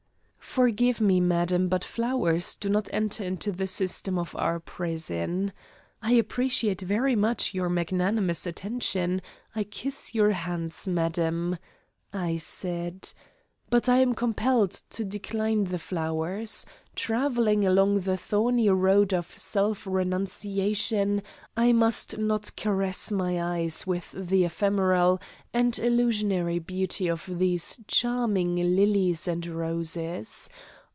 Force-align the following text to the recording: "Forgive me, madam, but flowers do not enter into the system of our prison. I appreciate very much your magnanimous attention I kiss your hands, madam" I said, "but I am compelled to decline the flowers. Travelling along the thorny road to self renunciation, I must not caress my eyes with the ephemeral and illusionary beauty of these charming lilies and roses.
"Forgive 0.53 0.99
me, 0.99 1.21
madam, 1.21 1.69
but 1.69 1.81
flowers 1.85 2.55
do 2.55 2.67
not 2.67 2.89
enter 2.91 3.23
into 3.23 3.53
the 3.53 3.67
system 3.67 4.19
of 4.19 4.35
our 4.35 4.59
prison. 4.59 5.53
I 6.01 6.11
appreciate 6.15 6.81
very 6.81 7.15
much 7.15 7.53
your 7.53 7.69
magnanimous 7.69 8.45
attention 8.45 9.21
I 9.55 9.63
kiss 9.63 10.13
your 10.13 10.31
hands, 10.31 10.89
madam" 10.89 11.57
I 12.13 12.35
said, 12.35 13.13
"but 13.69 13.87
I 13.87 13.99
am 13.99 14.13
compelled 14.13 14.71
to 14.71 15.05
decline 15.05 15.63
the 15.63 15.79
flowers. 15.79 16.65
Travelling 16.93 17.65
along 17.65 18.01
the 18.01 18.17
thorny 18.17 18.69
road 18.69 19.11
to 19.11 19.23
self 19.23 19.87
renunciation, 19.87 21.21
I 21.55 21.71
must 21.71 22.17
not 22.17 22.53
caress 22.57 23.09
my 23.13 23.41
eyes 23.41 23.87
with 23.87 24.11
the 24.11 24.43
ephemeral 24.43 25.21
and 25.53 25.79
illusionary 25.79 26.59
beauty 26.59 27.07
of 27.09 27.29
these 27.39 27.79
charming 27.87 28.57
lilies 28.75 29.25
and 29.25 29.47
roses. 29.47 30.49